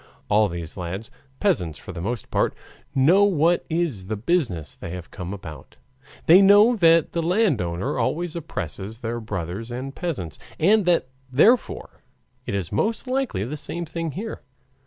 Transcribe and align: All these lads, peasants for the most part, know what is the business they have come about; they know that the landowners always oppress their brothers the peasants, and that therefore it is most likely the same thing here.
All 0.29 0.49
these 0.49 0.77
lads, 0.77 1.11
peasants 1.39 1.77
for 1.77 1.91
the 1.91 2.01
most 2.01 2.31
part, 2.31 2.55
know 2.95 3.23
what 3.23 3.63
is 3.69 4.07
the 4.07 4.15
business 4.15 4.73
they 4.73 4.89
have 4.89 5.11
come 5.11 5.31
about; 5.31 5.75
they 6.25 6.41
know 6.41 6.75
that 6.75 7.11
the 7.11 7.21
landowners 7.21 7.99
always 7.99 8.35
oppress 8.35 8.77
their 8.77 9.19
brothers 9.19 9.69
the 9.69 9.91
peasants, 9.93 10.39
and 10.57 10.85
that 10.85 11.05
therefore 11.31 12.01
it 12.47 12.55
is 12.55 12.71
most 12.71 13.05
likely 13.05 13.45
the 13.45 13.55
same 13.55 13.85
thing 13.85 14.13
here. 14.13 14.41